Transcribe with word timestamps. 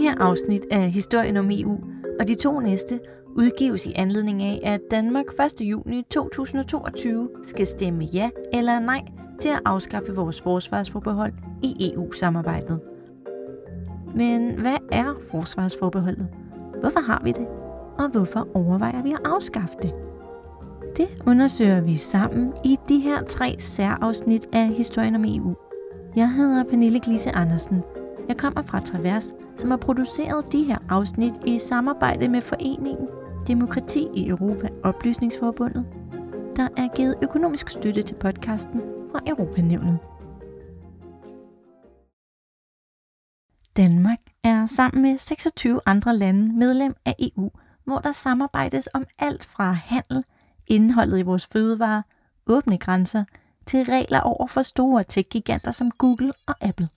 her 0.00 0.14
afsnit 0.20 0.66
af 0.70 0.90
Historien 0.90 1.36
om 1.36 1.50
EU 1.50 1.78
og 2.20 2.28
de 2.28 2.34
to 2.34 2.60
næste 2.60 3.00
udgives 3.36 3.86
i 3.86 3.92
anledning 3.96 4.42
af, 4.42 4.60
at 4.62 4.80
Danmark 4.90 5.24
1. 5.60 5.60
juni 5.60 6.02
2022 6.10 7.28
skal 7.42 7.66
stemme 7.66 8.04
ja 8.12 8.30
eller 8.52 8.80
nej 8.80 9.00
til 9.40 9.48
at 9.48 9.60
afskaffe 9.64 10.14
vores 10.14 10.40
forsvarsforbehold 10.40 11.32
i 11.62 11.92
EU-samarbejdet. 11.94 12.80
Men 14.14 14.60
hvad 14.60 14.76
er 14.92 15.14
forsvarsforbeholdet? 15.30 16.28
Hvorfor 16.80 17.00
har 17.00 17.20
vi 17.24 17.32
det? 17.32 17.46
Og 17.98 18.08
hvorfor 18.08 18.48
overvejer 18.54 19.02
vi 19.02 19.12
at 19.12 19.20
afskaffe 19.24 19.74
det? 19.82 19.92
Det 20.96 21.08
undersøger 21.26 21.80
vi 21.80 21.96
sammen 21.96 22.52
i 22.64 22.76
de 22.88 22.98
her 23.00 23.24
tre 23.24 23.56
særafsnit 23.58 24.46
af 24.52 24.68
Historien 24.68 25.14
om 25.14 25.24
EU. 25.24 25.54
Jeg 26.16 26.30
hedder 26.30 26.64
Pernille 26.64 27.00
Glise 27.00 27.30
Andersen. 27.30 27.82
Jeg 28.30 28.38
kommer 28.38 28.62
fra 28.62 28.80
Travers, 28.80 29.32
som 29.56 29.70
har 29.70 29.76
produceret 29.76 30.52
de 30.52 30.64
her 30.64 30.78
afsnit 30.88 31.32
i 31.46 31.58
samarbejde 31.58 32.28
med 32.28 32.40
foreningen 32.40 33.08
Demokrati 33.46 34.08
i 34.14 34.28
Europa 34.28 34.68
Oplysningsforbundet, 34.84 35.86
der 36.56 36.68
er 36.76 36.96
givet 36.96 37.14
økonomisk 37.22 37.70
støtte 37.70 38.02
til 38.02 38.14
podcasten 38.14 38.80
fra 39.12 39.20
Europanævnet. 39.26 39.98
Danmark 43.76 44.18
er 44.44 44.66
sammen 44.66 45.02
med 45.02 45.18
26 45.18 45.80
andre 45.86 46.16
lande 46.16 46.52
medlem 46.58 46.94
af 47.04 47.14
EU, 47.18 47.50
hvor 47.84 47.98
der 47.98 48.12
samarbejdes 48.12 48.88
om 48.94 49.06
alt 49.18 49.44
fra 49.44 49.72
handel, 49.72 50.24
indholdet 50.66 51.18
i 51.18 51.22
vores 51.22 51.46
fødevarer, 51.46 52.02
åbne 52.46 52.78
grænser, 52.78 53.24
til 53.66 53.84
regler 53.84 54.20
over 54.20 54.46
for 54.46 54.62
store 54.62 55.04
tech-giganter 55.04 55.70
som 55.70 55.90
Google 55.90 56.32
og 56.46 56.54
Apple. 56.60 56.88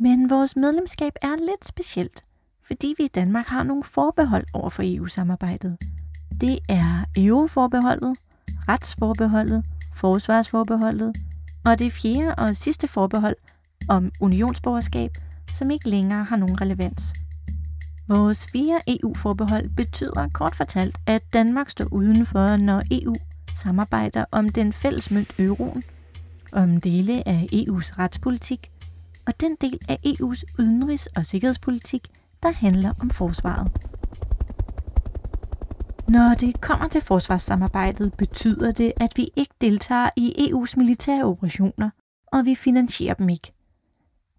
Men 0.00 0.30
vores 0.30 0.56
medlemskab 0.56 1.12
er 1.22 1.36
lidt 1.36 1.66
specielt, 1.66 2.24
fordi 2.66 2.94
vi 2.98 3.04
i 3.04 3.08
Danmark 3.08 3.46
har 3.46 3.62
nogle 3.62 3.82
forbehold 3.82 4.44
over 4.52 4.70
for 4.70 4.82
EU-samarbejdet. 4.86 5.76
Det 6.40 6.58
er 6.68 7.04
EU-forbeholdet, 7.16 8.16
retsforbeholdet, 8.68 9.64
forsvarsforbeholdet 9.96 11.16
og 11.64 11.78
det 11.78 11.92
fjerde 11.92 12.34
og 12.34 12.56
sidste 12.56 12.88
forbehold 12.88 13.36
om 13.88 14.10
unionsborgerskab, 14.20 15.10
som 15.54 15.70
ikke 15.70 15.88
længere 15.88 16.24
har 16.24 16.36
nogen 16.36 16.60
relevans. 16.60 17.14
Vores 18.08 18.46
fire 18.52 18.80
EU-forbehold 18.86 19.68
betyder 19.76 20.28
kort 20.32 20.54
fortalt, 20.54 20.98
at 21.06 21.22
Danmark 21.32 21.70
står 21.70 21.92
udenfor, 21.92 22.56
når 22.56 22.82
EU 22.90 23.14
samarbejder 23.56 24.24
om 24.30 24.48
den 24.48 24.72
fælles 24.72 25.10
mønt 25.10 25.34
euroen, 25.38 25.82
om 26.52 26.80
dele 26.80 27.28
af 27.28 27.46
EU's 27.52 27.98
retspolitik 27.98 28.70
og 29.28 29.40
den 29.40 29.56
del 29.60 29.78
af 29.88 29.98
EU's 30.06 30.42
udenrigs- 30.58 31.08
og 31.16 31.26
sikkerhedspolitik, 31.26 32.08
der 32.42 32.52
handler 32.52 32.94
om 33.00 33.10
forsvaret. 33.10 33.72
Når 36.08 36.34
det 36.34 36.60
kommer 36.60 36.88
til 36.88 37.00
forsvarssamarbejdet, 37.00 38.14
betyder 38.14 38.72
det, 38.72 38.92
at 38.96 39.12
vi 39.16 39.28
ikke 39.36 39.54
deltager 39.60 40.10
i 40.16 40.34
EU's 40.38 40.74
militære 40.76 41.24
operationer, 41.24 41.90
og 42.26 42.44
vi 42.44 42.54
finansierer 42.54 43.14
dem 43.14 43.28
ikke. 43.28 43.52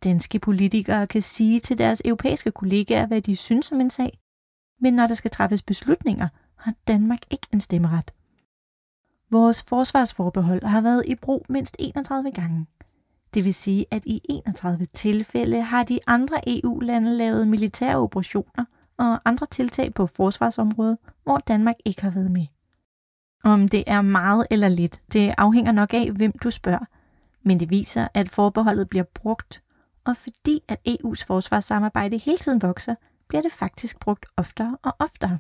Danske 0.04 0.40
politikere 0.40 1.08
kan 1.08 1.22
sige 1.22 1.60
til 1.60 1.78
deres 1.78 2.02
europæiske 2.06 2.52
kollegaer, 2.52 3.06
hvad 3.06 3.22
de 3.22 3.36
synes 3.36 3.72
om 3.72 3.82
en 3.82 3.90
sag, 3.90 4.20
men 4.82 4.94
når 4.94 5.08
der 5.08 5.14
skal 5.14 5.32
træffes 5.32 5.62
beslutninger, 5.62 6.28
har 6.56 6.74
Danmark 6.88 7.20
ikke 7.30 7.48
en 7.54 7.62
stemmeret. 7.62 8.14
Vores 9.32 9.64
forsvarsforbehold 9.64 10.64
har 10.64 10.82
været 10.82 11.04
i 11.08 11.16
brug 11.16 11.46
mindst 11.50 11.76
31 11.80 12.32
gange. 12.32 12.66
Det 13.34 13.46
vil 13.46 13.54
sige, 13.54 13.86
at 13.92 14.06
i 14.06 14.22
31 14.30 14.86
tilfælde 14.86 15.62
har 15.62 15.84
de 15.84 16.00
andre 16.08 16.38
EU-lande 16.48 17.18
lavet 17.18 17.48
militære 17.48 17.98
operationer 17.98 18.66
og 18.98 19.22
andre 19.26 19.46
tiltag 19.46 19.94
på 19.94 20.08
forsvarsområdet, 20.08 20.98
hvor 21.24 21.38
Danmark 21.38 21.76
ikke 21.86 22.02
har 22.02 22.12
været 22.12 22.32
med. 22.32 22.46
Om 23.44 23.68
det 23.68 23.84
er 23.88 24.02
meget 24.02 24.48
eller 24.52 24.70
lidt, 24.70 25.02
det 25.14 25.34
afhænger 25.38 25.72
nok 25.72 25.94
af, 25.94 26.12
hvem 26.12 26.32
du 26.32 26.52
spørger. 26.52 26.86
Men 27.44 27.60
det 27.60 27.70
viser, 27.70 28.08
at 28.14 28.30
forbeholdet 28.30 28.90
bliver 28.90 29.06
brugt, 29.14 29.64
og 30.06 30.18
fordi 30.18 30.60
at 30.68 30.80
EU's 30.90 31.26
forsvarssamarbejde 31.28 32.18
hele 32.18 32.38
tiden 32.38 32.62
vokser, 32.62 32.96
bliver 33.28 33.42
det 33.42 33.52
faktisk 33.52 34.00
brugt 34.00 34.26
oftere 34.38 34.78
og 34.84 34.96
oftere. 35.00 35.38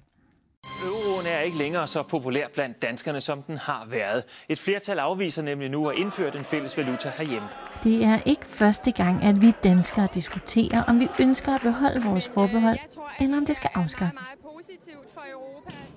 Euroen 0.85 1.25
er 1.25 1.40
ikke 1.40 1.57
længere 1.57 1.88
så 1.88 2.03
populær 2.03 2.47
blandt 2.53 2.81
danskerne, 2.81 3.22
som 3.22 3.44
den 3.44 3.57
har 3.57 3.85
været. 3.90 4.24
Et 4.50 4.59
flertal 4.59 5.00
afviser 5.00 5.41
nemlig 5.41 5.69
nu 5.69 5.90
at 5.90 5.97
indføre 5.97 6.31
den 6.31 6.44
fælles 6.44 6.78
valuta 6.78 7.12
herhjemme. 7.18 7.50
Det 7.84 8.03
er 8.03 8.19
ikke 8.25 8.46
første 8.46 8.91
gang, 8.91 9.24
at 9.24 9.41
vi 9.41 9.52
danskere 9.63 10.08
diskuterer, 10.13 10.84
om 10.84 11.00
vi 11.00 11.08
ønsker 11.19 11.56
at 11.56 11.62
beholde 11.62 12.03
vores 12.03 12.28
forbehold, 12.28 12.79
eller 13.19 13.38
om 13.38 13.46
det 13.46 13.56
skal 13.56 13.69
afskaffes. 13.74 14.28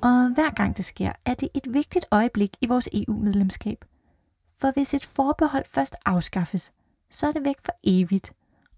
Og 0.01 0.35
hver 0.35 0.51
gang 0.51 0.77
det 0.77 0.85
sker, 0.85 1.13
er 1.25 1.35
det 1.35 1.49
et 1.55 1.75
vigtigt 1.75 2.07
øjeblik 2.11 2.51
i 2.61 2.67
vores 2.67 2.89
EU-medlemskab. 2.93 3.85
For 4.61 4.71
hvis 4.73 4.95
et 4.95 5.05
forbehold 5.05 5.65
først 5.71 5.97
afskaffes, 6.05 6.73
så 7.11 7.27
er 7.27 7.33
det 7.33 7.45
væk 7.45 7.57
for 7.65 7.73
evigt, 7.85 8.33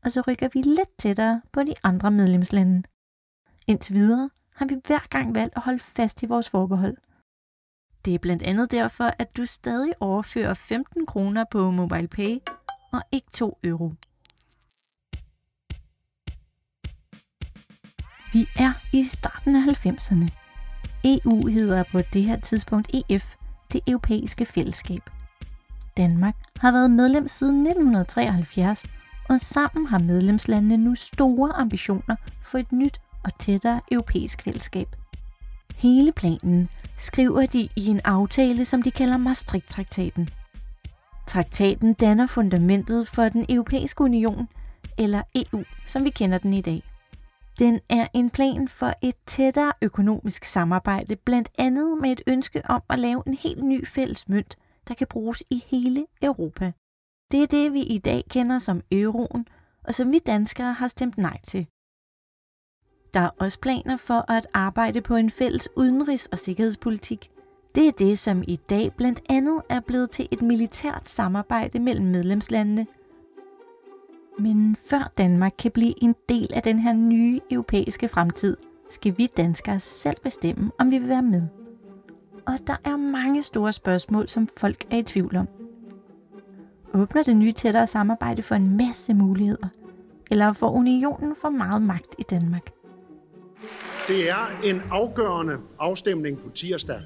og 0.05 0.13
så 0.13 0.21
rykker 0.29 0.49
vi 0.53 0.63
lidt 0.63 0.99
tættere 0.99 1.41
på 1.53 1.63
de 1.63 1.75
andre 1.83 2.11
medlemslande. 2.11 2.83
Indtil 3.67 3.95
videre 3.95 4.31
har 4.55 4.67
vi 4.67 4.75
hver 4.87 5.09
gang 5.11 5.35
valgt 5.35 5.57
at 5.57 5.63
holde 5.63 5.79
fast 5.79 6.23
i 6.23 6.27
vores 6.27 6.51
forbehold. 6.51 6.97
Det 8.05 8.15
er 8.15 8.19
blandt 8.19 8.43
andet 8.43 8.71
derfor, 8.71 9.11
at 9.19 9.37
du 9.37 9.47
stadig 9.47 9.93
overfører 10.01 10.55
15 10.55 11.07
kroner 11.07 11.45
på 11.51 11.71
MobilePay 11.71 12.39
og 12.93 13.03
ikke 13.13 13.31
2 13.33 13.59
euro. 13.65 13.93
Vi 18.33 18.49
er 18.57 18.73
i 18.93 19.05
starten 19.05 19.57
af 19.57 19.87
90'erne. 19.87 20.29
EU 21.05 21.47
hedder 21.47 21.85
på 21.93 21.99
det 22.13 22.25
her 22.25 22.41
tidspunkt 22.41 22.91
EF, 22.95 23.35
det 23.73 23.81
europæiske 23.89 24.45
fællesskab. 24.45 25.11
Danmark 25.97 26.35
har 26.59 26.73
været 26.73 26.91
medlem 26.91 27.29
siden 27.29 27.67
1973, 27.67 28.85
og 29.29 29.41
sammen 29.41 29.87
har 29.87 29.99
medlemslandene 29.99 30.77
nu 30.77 30.95
store 30.95 31.53
ambitioner 31.53 32.17
for 32.43 32.59
et 32.59 32.73
nyt 32.73 33.01
og 33.25 33.39
tættere 33.39 33.81
europæisk 33.91 34.43
fællesskab. 34.43 34.89
Hele 35.77 36.13
planen 36.13 36.69
skriver 36.99 37.47
de 37.47 37.69
i 37.77 37.87
en 37.87 38.01
aftale, 38.05 38.65
som 38.65 38.83
de 38.83 38.91
kalder 38.91 39.17
Maastricht-traktaten. 39.17 40.29
Traktaten 41.27 41.95
danner 41.95 42.27
fundamentet 42.27 43.09
for 43.09 43.29
den 43.29 43.47
europæiske 43.49 44.01
union, 44.01 44.49
eller 44.99 45.23
EU, 45.35 45.63
som 45.87 46.05
vi 46.05 46.11
kender 46.11 46.39
den 46.39 46.53
i 46.53 46.61
dag. 46.61 46.83
Den 47.59 47.81
er 47.89 48.07
en 48.15 48.31
plan 48.31 48.69
for 48.69 48.93
et 49.03 49.15
tættere 49.27 49.73
økonomisk 49.83 50.45
samarbejde, 50.45 51.17
blandt 51.17 51.49
andet 51.59 51.99
med 52.01 52.13
et 52.13 52.23
ønske 52.27 52.63
om 52.65 52.83
at 52.91 52.99
lave 52.99 53.23
en 53.27 53.35
helt 53.35 53.65
ny 53.65 53.87
fælles 53.87 54.29
mønt, 54.29 54.57
der 54.89 54.95
kan 54.95 55.07
bruges 55.07 55.43
i 55.51 55.65
hele 55.67 56.07
Europa. 56.23 56.73
Det 57.31 57.43
er 57.43 57.47
det, 57.47 57.73
vi 57.73 57.83
i 57.83 57.99
dag 57.99 58.25
kender 58.31 58.59
som 58.59 58.81
euroen, 58.93 59.47
og 59.85 59.95
som 59.95 60.13
vi 60.13 60.19
danskere 60.19 60.73
har 60.73 60.89
stemt 60.89 61.19
nej 61.19 61.41
til. 61.43 61.67
Der 63.15 63.21
er 63.21 63.31
også 63.39 63.61
planer 63.61 63.97
for 63.97 64.33
at 64.33 64.47
arbejde 64.55 65.01
på 65.01 65.17
en 65.17 65.31
fælles 65.31 65.69
udenrigs- 65.77 66.29
og 66.33 66.39
sikkerhedspolitik. 66.39 67.31
Det 67.75 67.89
er 67.89 67.93
det, 67.93 68.19
som 68.19 68.43
i 68.47 68.57
dag 68.57 68.93
blandt 68.97 69.21
andet 69.29 69.63
er 69.69 69.81
blevet 69.81 70.11
til 70.11 70.29
et 70.31 70.43
militært 70.43 71.09
samarbejde 71.09 71.79
mellem 71.79 72.07
medlemslandene. 72.07 72.87
Men 74.39 74.77
før 74.91 75.13
Danmark 75.19 75.53
kan 75.59 75.71
blive 75.71 76.03
en 76.03 76.15
del 76.29 76.51
af 76.55 76.63
den 76.63 76.79
her 76.79 76.93
nye 76.93 77.41
europæiske 77.51 78.09
fremtid, 78.09 78.57
skal 78.91 79.15
vi 79.19 79.27
danskere 79.37 79.81
selv 79.81 80.17
bestemme, 80.23 80.71
om 80.79 80.91
vi 80.91 80.99
vil 80.99 81.09
være 81.09 81.23
med. 81.23 81.43
Og 82.47 82.55
der 82.67 82.77
er 82.85 82.97
mange 82.97 83.43
store 83.43 83.73
spørgsmål, 83.73 84.29
som 84.29 84.49
folk 84.57 84.85
er 84.91 84.97
i 84.97 85.03
tvivl 85.03 85.37
om. 85.37 85.49
Åbner 86.95 87.23
det 87.23 87.37
nye 87.37 87.53
tættere 87.53 87.87
samarbejde 87.87 88.43
for 88.43 88.55
en 88.55 88.77
masse 88.77 89.15
muligheder? 89.15 89.69
Eller 90.31 90.53
får 90.53 90.71
unionen 90.71 91.37
for 91.37 91.51
meget 91.51 91.83
magt 91.83 92.15
i 92.19 92.23
Danmark? 92.23 92.74
Det 94.09 94.31
er 94.31 94.61
en 94.65 94.83
afgørende 94.91 95.57
afstemning 95.79 96.39
på 96.39 96.51
tirsdag. 96.55 97.01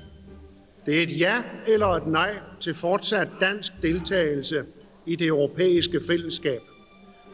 Det 0.87 0.99
er 0.99 1.03
et 1.03 1.19
ja 1.19 1.43
eller 1.67 1.87
et 1.87 2.07
nej 2.07 2.39
til 2.61 2.75
fortsat 2.75 3.29
dansk 3.41 3.73
deltagelse 3.83 4.65
i 5.07 5.17
det 5.17 5.27
europæiske 5.27 6.01
fællesskab. 6.07 6.61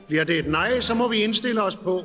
Bliver 0.06 0.25
det 0.25 0.38
et 0.38 0.50
nej, 0.50 0.81
så 0.81 0.94
må 0.94 1.08
vi 1.08 1.16
indstille 1.16 1.62
os 1.62 1.76
på, 1.76 2.05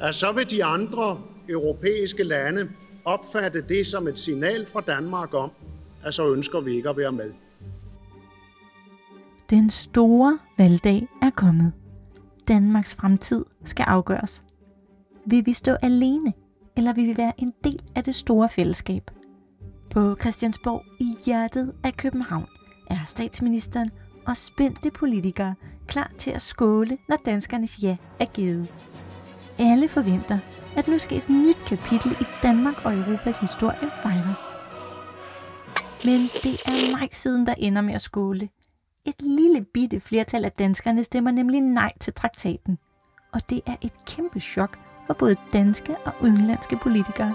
at 0.00 0.14
så 0.14 0.32
vil 0.32 0.50
de 0.50 0.64
andre 0.64 1.20
europæiske 1.48 2.22
lande 2.22 2.68
opfatte 3.04 3.64
det 3.68 3.86
som 3.86 4.08
et 4.08 4.18
signal 4.18 4.66
fra 4.72 4.80
Danmark 4.80 5.34
om, 5.34 5.50
at 6.04 6.14
så 6.14 6.32
ønsker 6.32 6.60
vi 6.60 6.76
ikke 6.76 6.88
at 6.88 6.96
være 6.96 7.12
med. 7.12 7.32
Den 9.50 9.70
store 9.70 10.38
valgdag 10.58 11.08
er 11.22 11.30
kommet. 11.30 11.72
Danmarks 12.48 12.94
fremtid 12.94 13.44
skal 13.64 13.84
afgøres. 13.88 14.42
Vil 15.26 15.46
vi 15.46 15.52
stå 15.52 15.72
alene, 15.82 16.32
eller 16.76 16.92
vil 16.92 17.16
være 17.16 17.32
en 17.38 17.52
del 17.64 17.82
af 17.94 18.04
det 18.04 18.14
store 18.14 18.48
fællesskab? 18.48 19.10
På 19.90 20.16
Christiansborg 20.20 20.82
i 21.00 21.16
hjertet 21.26 21.74
af 21.84 21.96
København 21.96 22.46
er 22.90 22.98
statsministeren 23.06 23.90
og 24.26 24.36
spændte 24.36 24.90
politikere 24.90 25.54
klar 25.86 26.10
til 26.18 26.30
at 26.30 26.42
skåle, 26.42 26.98
når 27.08 27.16
danskernes 27.16 27.82
ja 27.82 27.96
er 28.20 28.24
givet. 28.24 28.68
alle 29.58 29.88
forventer, 29.88 30.38
at 30.76 30.88
nu 30.88 30.98
skal 30.98 31.18
et 31.18 31.30
nyt 31.30 31.56
kapitel 31.66 32.12
i 32.20 32.24
Danmark 32.42 32.84
og 32.84 32.96
Europas 32.96 33.38
historie 33.38 33.90
fejres. 34.02 34.40
Men 36.04 36.20
det 36.42 36.60
er 36.66 36.98
mig 36.98 37.08
siden, 37.12 37.46
der 37.46 37.54
ender 37.58 37.82
med 37.82 37.94
at 37.94 38.02
skåle. 38.02 38.48
Et 39.06 39.22
lille 39.22 39.64
bitte 39.74 40.00
flertal 40.00 40.44
af 40.44 40.52
danskerne 40.52 41.04
stemmer 41.04 41.30
nemlig 41.30 41.60
nej 41.60 41.92
til 42.00 42.12
traktaten. 42.12 42.78
Og 43.32 43.50
det 43.50 43.60
er 43.66 43.76
et 43.82 43.92
kæmpe 44.06 44.40
chok 44.40 44.78
for 45.06 45.14
både 45.14 45.36
danske 45.52 45.96
og 46.04 46.12
udenlandske 46.22 46.76
politikere. 46.76 47.34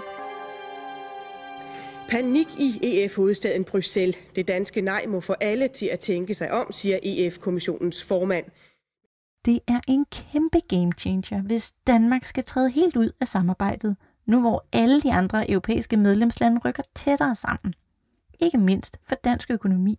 Panik 2.08 2.48
i 2.58 2.78
EF-hovedstaden 2.82 3.64
Bruxelles. 3.64 4.16
Det 4.36 4.48
danske 4.48 4.80
nej 4.80 5.06
må 5.08 5.20
få 5.20 5.32
alle 5.40 5.68
til 5.68 5.86
at 5.86 6.00
tænke 6.00 6.34
sig 6.34 6.52
om, 6.52 6.72
siger 6.72 6.98
EF-kommissionens 7.02 8.04
formand. 8.04 8.44
Det 9.44 9.60
er 9.68 9.80
en 9.88 10.06
kæmpe 10.12 10.60
game 10.68 10.92
changer, 10.98 11.42
hvis 11.42 11.72
Danmark 11.86 12.24
skal 12.24 12.44
træde 12.44 12.70
helt 12.70 12.96
ud 12.96 13.10
af 13.20 13.28
samarbejdet, 13.28 13.96
nu 14.26 14.40
hvor 14.40 14.66
alle 14.72 15.00
de 15.00 15.12
andre 15.12 15.50
europæiske 15.50 15.96
medlemslande 15.96 16.60
rykker 16.64 16.82
tættere 16.94 17.34
sammen. 17.34 17.74
Ikke 18.40 18.58
mindst 18.58 19.00
for 19.04 19.14
dansk 19.14 19.50
økonomi. 19.50 19.98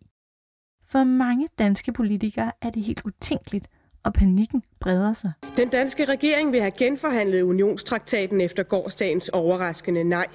For 0.87 1.03
mange 1.03 1.47
danske 1.59 1.91
politikere 1.91 2.51
er 2.61 2.69
det 2.69 2.83
helt 2.83 3.01
utænkeligt, 3.05 3.67
og 4.03 4.13
panikken 4.13 4.63
breder 4.79 5.13
sig. 5.13 5.31
Den 5.57 5.69
danske 5.69 6.05
regering 6.05 6.51
vil 6.51 6.61
have 6.61 6.71
genforhandlet 6.71 7.41
unionstraktaten 7.41 8.41
efter 8.41 8.63
gårdsdagens 8.63 9.29
overraskende 9.29 10.03
nej. 10.03 10.27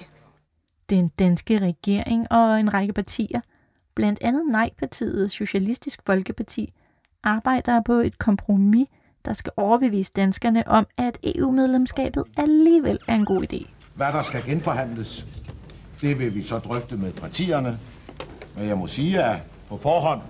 Den 0.89 1.07
danske 1.07 1.59
regering 1.59 2.31
og 2.31 2.59
en 2.59 2.73
række 2.73 2.93
partier, 2.93 3.41
blandt 3.95 4.19
andet 4.21 4.43
nej-partiet 4.47 5.31
Socialistisk 5.31 5.99
Folkeparti, 6.05 6.73
arbejder 7.23 7.81
på 7.85 7.93
et 7.93 8.17
kompromis, 8.17 8.87
der 9.25 9.33
skal 9.33 9.51
overbevise 9.57 10.11
danskerne 10.15 10.67
om, 10.67 10.87
at 10.97 11.17
EU-medlemskabet 11.23 12.23
alligevel 12.37 12.99
er 13.07 13.15
en 13.15 13.25
god 13.25 13.53
idé. 13.53 13.67
Hvad 13.95 14.11
der 14.11 14.21
skal 14.21 14.43
genforhandles, 14.45 15.27
det 16.01 16.19
vil 16.19 16.35
vi 16.35 16.43
så 16.43 16.59
drøfte 16.59 16.97
med 16.97 17.13
partierne. 17.13 17.79
Men 18.57 18.67
jeg 18.67 18.77
må 18.77 18.87
sige, 18.87 19.23
at 19.23 19.39
på 19.69 19.77
forhånd 19.77 20.21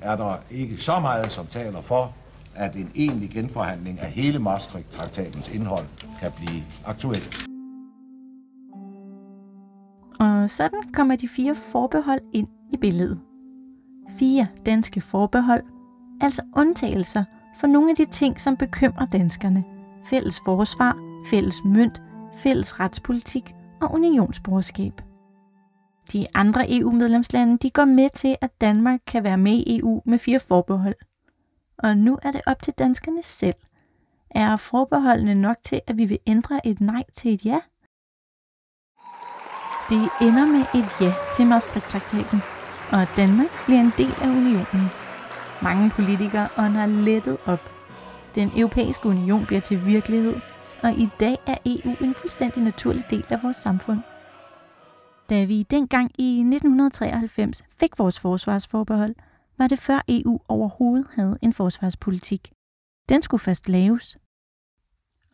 er 0.00 0.16
der 0.16 0.36
ikke 0.50 0.76
så 0.76 1.00
meget, 1.00 1.32
som 1.32 1.46
taler 1.46 1.80
for, 1.80 2.14
at 2.58 2.76
en 2.76 2.90
egentlig 2.94 3.30
genforhandling 3.30 4.00
af 4.00 4.10
hele 4.10 4.38
Maastricht-traktatens 4.38 5.54
indhold 5.54 5.86
kan 6.20 6.30
blive 6.36 6.62
aktuel. 6.84 7.22
Og 10.20 10.50
sådan 10.50 10.82
kommer 10.92 11.16
de 11.16 11.28
fire 11.28 11.54
forbehold 11.54 12.20
ind 12.32 12.48
i 12.72 12.76
billedet. 12.76 13.20
Fire 14.18 14.46
danske 14.66 15.00
forbehold, 15.00 15.62
altså 16.20 16.42
undtagelser 16.56 17.24
for 17.60 17.66
nogle 17.66 17.90
af 17.90 17.96
de 17.96 18.04
ting, 18.04 18.40
som 18.40 18.56
bekymrer 18.56 19.06
danskerne. 19.06 19.64
Fælles 20.04 20.40
forsvar, 20.44 20.96
fælles 21.30 21.56
mønt, 21.64 22.02
fælles 22.34 22.80
retspolitik 22.80 23.54
og 23.82 23.92
unionsborgerskab. 23.92 24.92
De 26.12 26.26
andre 26.34 26.78
EU-medlemslande 26.78 27.58
de 27.58 27.70
går 27.70 27.84
med 27.84 28.08
til, 28.14 28.36
at 28.40 28.50
Danmark 28.60 29.00
kan 29.06 29.24
være 29.24 29.38
med 29.38 29.52
i 29.52 29.78
EU 29.78 30.02
med 30.04 30.18
fire 30.18 30.40
forbehold. 30.40 31.07
Og 31.78 31.96
nu 31.96 32.18
er 32.22 32.30
det 32.30 32.40
op 32.46 32.62
til 32.62 32.72
danskerne 32.72 33.22
selv. 33.22 33.54
Er 34.30 34.56
forbeholdene 34.56 35.34
nok 35.34 35.56
til, 35.64 35.80
at 35.86 35.98
vi 35.98 36.04
vil 36.04 36.18
ændre 36.26 36.66
et 36.66 36.80
nej 36.80 37.02
til 37.12 37.34
et 37.34 37.44
ja? 37.44 37.60
Det 39.90 40.10
ender 40.20 40.46
med 40.46 40.64
et 40.74 41.00
ja 41.00 41.12
til 41.34 41.46
Maastricht-traktaten, 41.46 42.40
og 42.92 43.06
Danmark 43.16 43.48
bliver 43.64 43.80
en 43.80 43.92
del 43.98 44.14
af 44.22 44.28
unionen. 44.28 44.88
Mange 45.62 45.90
politikere 45.90 46.48
ånder 46.58 46.86
lettet 46.86 47.38
op. 47.46 47.60
Den 48.34 48.50
europæiske 48.56 49.08
union 49.08 49.46
bliver 49.46 49.60
til 49.60 49.86
virkelighed, 49.86 50.36
og 50.82 50.92
i 50.92 51.08
dag 51.20 51.36
er 51.46 51.56
EU 51.66 51.94
en 52.00 52.14
fuldstændig 52.14 52.62
naturlig 52.62 53.04
del 53.10 53.26
af 53.30 53.42
vores 53.42 53.56
samfund. 53.56 54.00
Da 55.30 55.44
vi 55.44 55.62
dengang 55.62 56.10
i 56.18 56.38
1993 56.40 57.62
fik 57.80 57.98
vores 57.98 58.20
forsvarsforbehold, 58.20 59.14
var 59.58 59.66
det 59.66 59.78
før 59.78 60.00
EU 60.08 60.40
overhovedet 60.48 61.06
havde 61.12 61.38
en 61.42 61.52
forsvarspolitik. 61.52 62.52
Den 63.08 63.22
skulle 63.22 63.40
først 63.40 63.68
laves. 63.68 64.18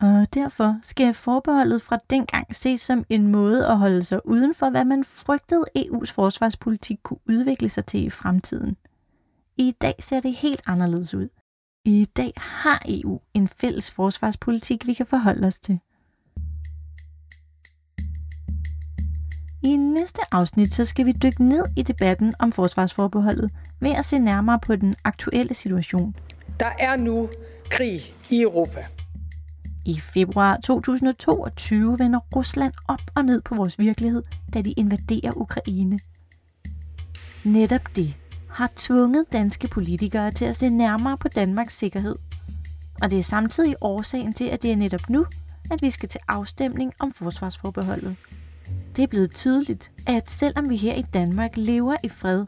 Og 0.01 0.33
derfor 0.33 0.79
skal 0.83 1.13
forbeholdet 1.13 1.81
fra 1.81 1.97
dengang 2.09 2.55
ses 2.55 2.81
som 2.81 3.03
en 3.09 3.27
måde 3.27 3.67
at 3.67 3.77
holde 3.77 4.03
sig 4.03 4.25
uden 4.25 4.55
for, 4.55 4.69
hvad 4.69 4.85
man 4.85 5.03
frygtede 5.03 5.65
EU's 5.77 6.13
forsvarspolitik 6.13 6.99
kunne 7.03 7.19
udvikle 7.29 7.69
sig 7.69 7.85
til 7.85 8.05
i 8.05 8.09
fremtiden. 8.09 8.77
I 9.57 9.71
dag 9.81 9.93
ser 9.99 10.19
det 10.19 10.33
helt 10.33 10.61
anderledes 10.65 11.13
ud. 11.13 11.29
I 11.85 12.05
dag 12.17 12.33
har 12.37 12.81
EU 12.85 13.19
en 13.33 13.47
fælles 13.47 13.91
forsvarspolitik, 13.91 14.87
vi 14.87 14.93
kan 14.93 15.05
forholde 15.05 15.47
os 15.47 15.57
til. 15.57 15.79
I 19.65 19.75
næste 19.75 20.21
afsnit 20.31 20.73
så 20.73 20.85
skal 20.85 21.05
vi 21.05 21.11
dykke 21.11 21.43
ned 21.43 21.65
i 21.75 21.81
debatten 21.81 22.33
om 22.39 22.51
forsvarsforbeholdet 22.51 23.51
ved 23.79 23.91
at 23.91 24.05
se 24.05 24.19
nærmere 24.19 24.59
på 24.59 24.75
den 24.75 24.95
aktuelle 25.03 25.53
situation. 25.53 26.15
Der 26.59 26.69
er 26.79 26.95
nu 26.95 27.29
krig 27.69 28.01
i 28.29 28.41
Europa. 28.41 28.85
I 29.85 29.99
februar 29.99 30.57
2022 30.57 31.99
vender 31.99 32.19
Rusland 32.35 32.73
op 32.87 33.01
og 33.15 33.25
ned 33.25 33.41
på 33.41 33.55
vores 33.55 33.79
virkelighed, 33.79 34.23
da 34.53 34.61
de 34.61 34.71
invaderer 34.71 35.31
Ukraine. 35.35 35.99
Netop 37.43 37.95
det 37.95 38.15
har 38.49 38.71
tvunget 38.75 39.25
danske 39.33 39.67
politikere 39.67 40.31
til 40.31 40.45
at 40.45 40.55
se 40.55 40.69
nærmere 40.69 41.17
på 41.17 41.27
Danmarks 41.27 41.77
sikkerhed. 41.77 42.15
Og 43.01 43.11
det 43.11 43.19
er 43.19 43.23
samtidig 43.23 43.75
årsagen 43.81 44.33
til, 44.33 44.45
at 44.45 44.61
det 44.61 44.71
er 44.71 44.75
netop 44.75 45.09
nu, 45.09 45.25
at 45.71 45.81
vi 45.81 45.89
skal 45.89 46.09
til 46.09 46.19
afstemning 46.27 46.93
om 46.99 47.13
forsvarsforbeholdet. 47.13 48.15
Det 48.95 49.03
er 49.03 49.07
blevet 49.07 49.35
tydeligt, 49.35 49.91
at 50.07 50.29
selvom 50.29 50.69
vi 50.69 50.75
her 50.75 50.93
i 50.93 51.01
Danmark 51.01 51.57
lever 51.57 51.97
i 52.03 52.09
fred, 52.09 52.45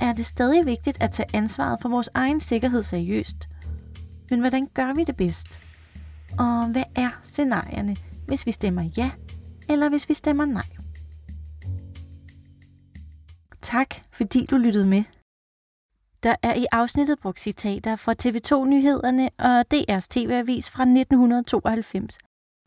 er 0.00 0.12
det 0.12 0.24
stadig 0.24 0.66
vigtigt 0.66 1.02
at 1.02 1.12
tage 1.12 1.28
ansvaret 1.36 1.78
for 1.82 1.88
vores 1.88 2.10
egen 2.14 2.40
sikkerhed 2.40 2.82
seriøst. 2.82 3.48
Men 4.30 4.40
hvordan 4.40 4.68
gør 4.74 4.94
vi 4.94 5.04
det 5.04 5.16
bedst? 5.16 5.60
Og 6.38 6.66
hvad 6.66 6.84
er 6.94 7.20
scenarierne, 7.22 7.96
hvis 8.26 8.46
vi 8.46 8.52
stemmer 8.52 8.90
ja, 8.96 9.10
eller 9.68 9.88
hvis 9.88 10.08
vi 10.08 10.14
stemmer 10.14 10.44
nej? 10.44 10.66
Tak, 13.62 13.94
fordi 14.12 14.46
du 14.46 14.56
lyttede 14.56 14.86
med. 14.86 15.04
Der 16.22 16.34
er 16.42 16.54
i 16.54 16.66
afsnittet 16.72 17.18
brugt 17.18 17.40
citater 17.40 17.96
fra 17.96 18.14
TV2-nyhederne 18.22 19.30
og 19.38 19.64
DR's 19.74 20.06
TV-avis 20.10 20.70
fra 20.70 20.82
1992. 20.82 22.18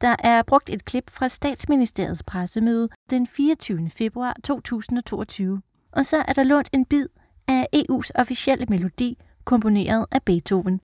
Der 0.01 0.15
er 0.19 0.43
brugt 0.43 0.69
et 0.69 0.85
klip 0.85 1.09
fra 1.09 1.27
statsministeriets 1.27 2.23
pressemøde 2.23 2.89
den 3.09 3.27
24. 3.27 3.89
februar 3.89 4.35
2022. 4.43 5.61
Og 5.91 6.05
så 6.05 6.23
er 6.27 6.33
der 6.33 6.43
lånt 6.43 6.69
en 6.73 6.85
bid 6.85 7.07
af 7.47 7.67
EU's 7.75 8.09
officielle 8.15 8.65
melodi, 8.69 9.17
komponeret 9.43 10.05
af 10.11 10.23
Beethoven. 10.23 10.81